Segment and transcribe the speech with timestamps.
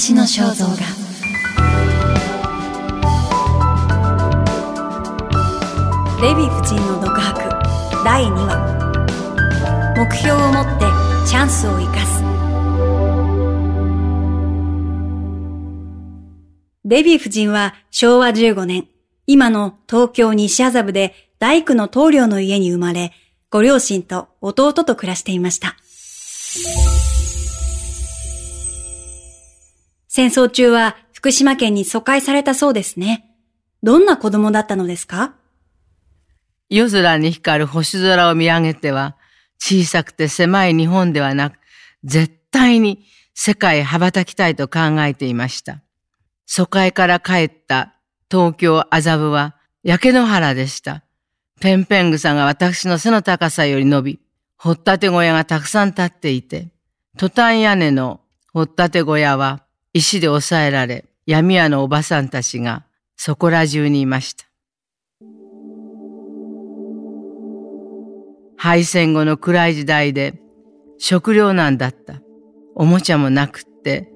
[0.00, 0.76] 私の肖像画。
[6.22, 8.02] デヴィ夫人の独白。
[8.02, 8.56] 第2話。
[9.98, 10.86] 目標を持って
[11.28, 12.22] チャンスを生かす。
[16.86, 18.88] デヴィ夫人は昭和15年、
[19.26, 23.12] 今の東京西麻布で大工の棟梁の家に生まれ、
[23.50, 25.76] ご両親と弟と暮らしていました。
[30.12, 33.30] 戦争中は福島県に疎開されたそうですね。
[33.84, 35.36] どんな子供だったのですか？
[36.68, 39.16] 夜空に光る星空を見上げては、
[39.60, 41.60] 小さくて狭い日本ではなく、
[42.02, 45.80] 絶対に世界へ羽ばたきたいと考えていました。
[46.44, 47.94] 疎開から帰った
[48.28, 49.54] 東京麻布は
[49.84, 51.04] 焼け野原でした。
[51.60, 54.20] ペンペン草が私の背の高さより伸び、
[54.56, 56.72] 掘ったて小屋がたくさん立っていて、
[57.16, 59.62] トタン屋根の掘ったて小屋は
[59.92, 62.84] 石で押さえられ、闇屋のおばさんたちが
[63.16, 64.44] そこら中にいました。
[68.56, 70.40] 敗戦後の暗い時代で
[70.98, 72.20] 食糧難だった。
[72.76, 74.12] おもちゃもなくって、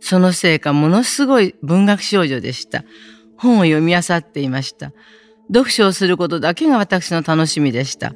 [0.00, 2.84] そのせいかものすごい文学少女でした。
[3.36, 4.92] 本を読み漁っていました。
[5.48, 8.14] 読書をすることだけが私の楽しみでした。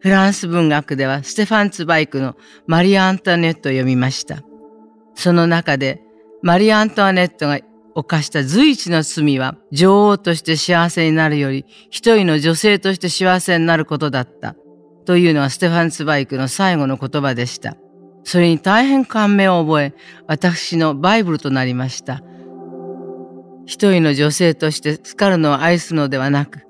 [0.00, 4.42] フランス文学ではステファン・ツバイクのマリア・アントワネットを読みました。
[5.16, 6.02] その中で
[6.42, 7.58] マリア・ントワネットが
[7.94, 14.54] 犯した随一の罪は女王として幸せになるより一人の女性として幸せになることだった
[15.06, 17.76] というのはステファン・ツバイクの最後の言葉でした。
[18.24, 19.94] それに大変感銘を覚え
[20.26, 22.22] 私のバイブルとなりました。
[23.66, 26.66] 一人の女性としてスカルノを愛すのではなく、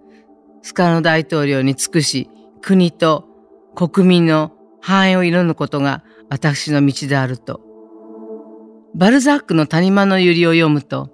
[0.63, 2.29] スカルノ大統領に尽くし、
[2.61, 3.27] 国と
[3.75, 4.53] 国民の
[4.83, 7.66] 繁栄を祈ることが私の道であると。
[8.97, 11.11] バルザックの谷間の百合を読むと、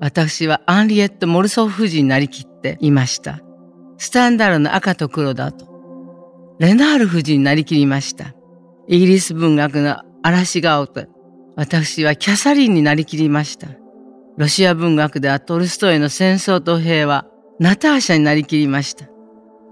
[0.00, 3.40] 私はアンリエット・モルソフ夫人になりきっていました。
[3.98, 5.66] スタンダールの赤と黒だと。
[6.58, 8.34] レナール夫人になりきりました。
[8.88, 11.04] イギリス文学の嵐顔と、
[11.56, 13.68] 私はキャサリンになりきりました。
[14.38, 17.26] ロシア文学ではトルストイの戦争と平和、
[17.60, 19.08] ナターシャになりきりました。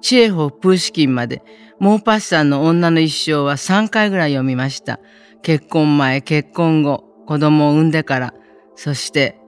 [0.03, 1.43] チエホ・プーシキンまで、
[1.81, 5.01] モーパッサンの女の一生は3回ぐらい読みました。
[5.43, 8.35] 結婚前、結婚後、子供を産んでから、
[8.77, 9.39] そして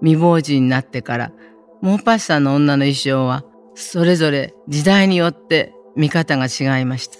[0.00, 1.32] 未亡人になってから、
[1.80, 7.16] モーパッサの女の一生は、それぞれ時代によって見方が違いました。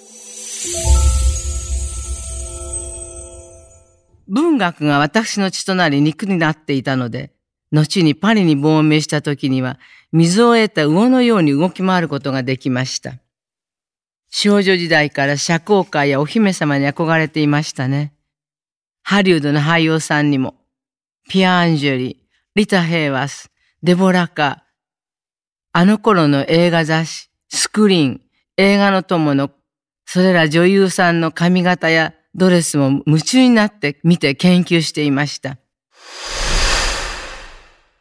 [4.29, 7.33] 文学が私の血となり肉になっていたので、
[7.73, 9.79] 後にパリに亡命した時には、
[10.13, 13.15] 水を得た魚のように動き回ることができました。
[14.31, 18.13] 少女時代から社交界やお姫様に憧れていましたね。
[19.11, 20.55] ハリウッドの俳優さんにも、
[21.31, 22.17] ピア・アンジェリー、
[22.55, 23.51] リタ・ヘイワス、
[23.83, 24.65] デボラカ、
[25.73, 28.21] あの頃の映画雑誌、スクリーン、
[28.59, 29.51] 映画の友の、
[30.05, 35.57] それら女優さんの髪型やドレスも夢中になって見て研究していました。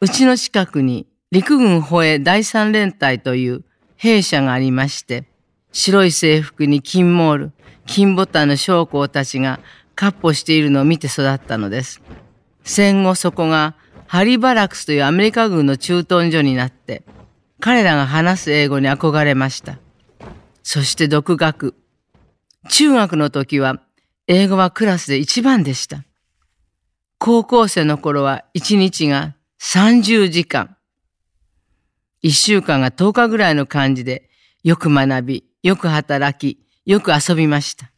[0.02, 3.64] うちの近くに陸軍保衛第三連隊という
[3.96, 5.24] 兵舎がありまして、
[5.72, 7.52] 白い制服に金モール、
[7.86, 9.60] 金ボタンの将校たちが
[9.98, 12.00] 闊歩しているのを見て育ったのです。
[12.62, 13.74] 戦後そこが
[14.06, 17.02] ハリバラクスというアメリカ軍の駐屯所になって、
[17.58, 19.80] 彼らが話す英語に憧れました。
[20.62, 21.74] そして独学。
[22.68, 23.82] 中学の時は
[24.28, 26.04] 英語はクラスで一番でした。
[27.18, 30.76] 高校生の頃は一日が30時間。
[32.22, 34.30] 一週間が10日ぐらいの感じで、
[34.62, 37.90] よく学び、よく働き、よく遊びました。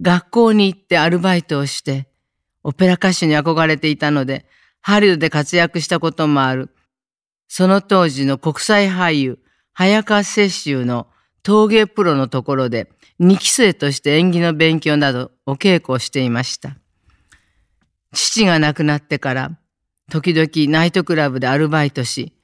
[0.00, 2.08] 学校に行ってアルバイトをして、
[2.62, 4.46] オペラ歌手に憧れていたので、
[4.80, 6.70] ハリウッドで活躍したこともある。
[7.48, 9.38] その当時の国際俳優、
[9.72, 11.06] 早川雪舟の
[11.42, 16.76] 陶芸プロのところで二期生として演技の勉強などお稽古をしていました。
[18.12, 19.58] 父が亡くなってから
[20.10, 22.34] 時々ナイトクラブでアルバイトし、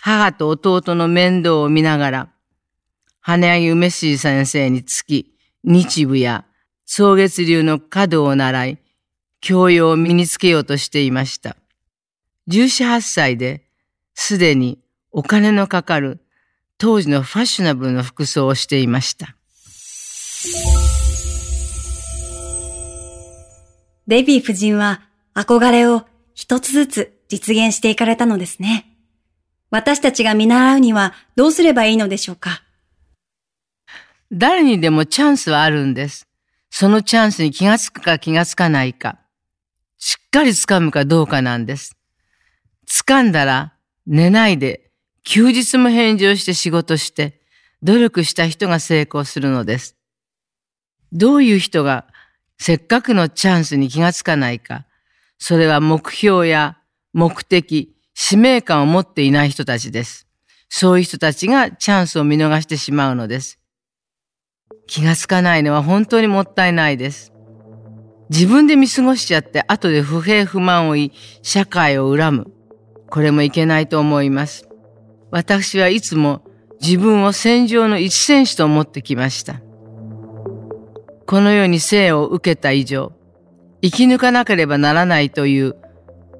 [0.00, 2.28] 母と弟の面倒を見ながら、
[3.20, 5.34] 羽柳梅水先生につき、
[5.64, 6.44] 日舞や
[6.86, 8.78] 草月流の華道を習い、
[9.40, 11.56] 教養を身につけようとしていました。
[12.48, 13.62] 14、8歳で
[14.14, 14.78] すでに
[15.10, 16.20] お金のかかる
[16.76, 19.34] 当時のファッショナブルな服装をしていました。
[24.06, 25.02] デヴィ夫人は
[25.34, 26.04] 憧れを
[26.34, 28.86] 一つずつ実現していかれたのですね。
[29.70, 32.62] 私たちが見習うにはどうすればいいのでしょうか？
[34.30, 36.28] 誰にでもチャンスはあるんです。
[36.76, 39.20] そのチャンスに気がつくか気がつかないか。
[39.96, 41.96] しっかり掴むかどうかなんです。
[42.90, 43.74] 掴んだら
[44.08, 44.90] 寝ないで
[45.22, 47.40] 休日も返事をして仕事して
[47.84, 49.94] 努力した人が成功するのです。
[51.12, 52.06] どういう人が
[52.58, 54.84] せっかくのチャンスに気がつかないか。
[55.38, 56.76] それは目標や
[57.12, 60.26] 目的、使命感を持っていない人たちです。
[60.68, 63.60] そういう人たちがチャンスを見逃してしまうのです。
[64.86, 67.32] 気がつかないのは本当にもったいないです。
[68.30, 72.52] 自分で見過ごしちゃって後で不平不満を言い、社会を恨む。
[73.08, 74.68] これもいけないと思います。
[75.30, 76.42] 私はいつも
[76.80, 79.60] 自分を戦場の一戦士と思ってきました。
[81.26, 83.12] この世に生を受けた以上、
[83.82, 85.76] 生き抜かなければならないという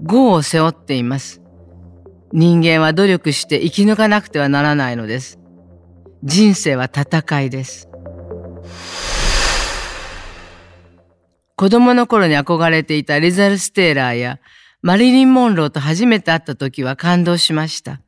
[0.01, 1.41] 業を背負っています。
[2.33, 5.39] 人間は努力して生き抜かなくてはならないのです。
[6.25, 7.89] 人生は戦いです。
[11.57, 14.41] 子供の頃に憧れていたリザル・ステーラーや
[14.83, 18.01] マリリン・モンローと初めて会った時は感動しました。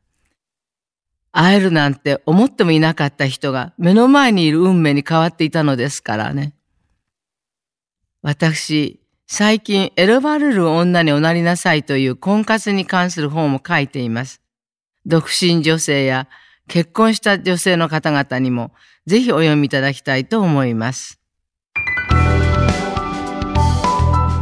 [1.33, 6.55] 会えるなんて思ってもいなかった人が目の前にいる運命に変わっていたのですからね。
[8.23, 14.41] 私、最近選ばれる女におなりなさいという婚活に関する本を書いています。
[15.05, 16.27] 独身女性や
[16.69, 18.73] 結婚した女性の方々にも
[19.07, 21.21] ぜひお読みいただきたいと思います。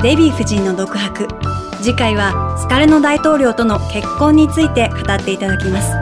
[0.05, 1.27] デヴィ夫人の独白。
[1.81, 5.93] 次回は疲れの大統領との結婚について語っていただきます。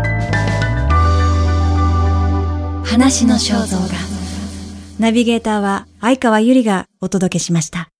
[2.85, 3.87] 話の肖像画。
[4.99, 7.92] ナビゲーターは相川ゆりがお届けしました。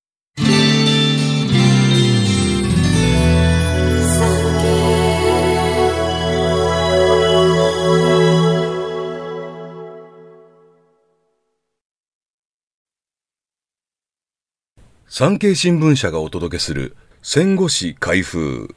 [15.15, 18.75] 産経新聞社がお届けする戦後史開封。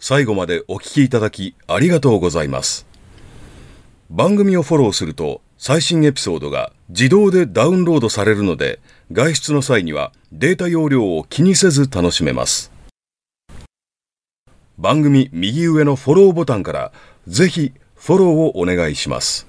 [0.00, 2.86] 最後までお聞きいただきありがとうございます。
[4.08, 8.80] 番組をフォローすると最新エピソードが自動でダウンロードされるので、
[9.12, 12.72] 外出の際にはデータ容量を気にせず楽しめます。
[14.78, 16.92] 番組右上のフォローボタンから
[17.26, 19.46] ぜひフォローをお願いします。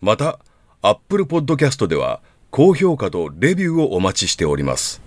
[0.00, 0.38] また、
[0.82, 2.20] Apple Podcast では
[2.56, 5.02] 高評価とレビューをお待ちしております。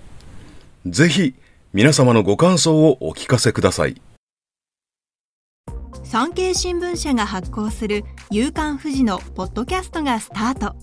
[0.86, 1.34] ぜひ
[1.72, 4.02] 皆様のご感想をお聞かせください。
[6.04, 10.76] 産経新聞社が発行する「夕刊富士」のポッドキャストがスタート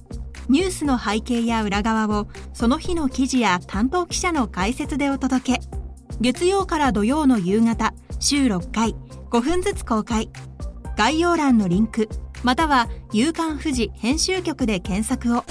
[0.48, 5.60] ニュースの背景や裏側をその日の記事や担当記者の解説でお届け
[6.22, 8.96] 月曜から土曜の夕方週6回
[9.30, 10.30] 5分ずつ公開
[10.96, 12.08] 概要欄のリンク
[12.42, 15.44] または「夕刊富士」編集局で検索を。